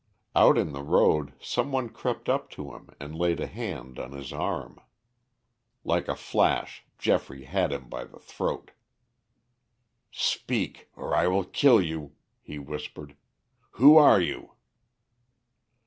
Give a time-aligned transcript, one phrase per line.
[0.35, 4.13] Out in the road some one crept up to him and laid a hand on
[4.13, 4.79] his arm.
[5.83, 8.71] Like a flash Geoffrey had him by the throat.
[10.11, 13.15] "Speak, or I will kill you," he whispered.
[13.73, 14.53] "Who are you?"